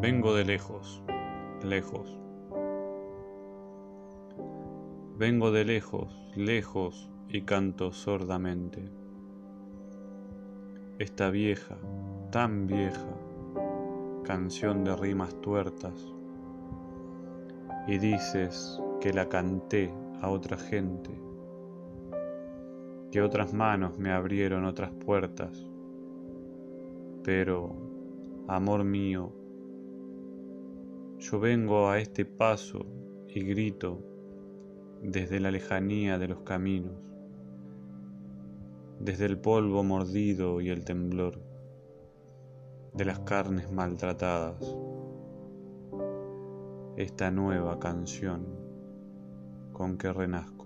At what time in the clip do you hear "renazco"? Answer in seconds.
50.12-50.63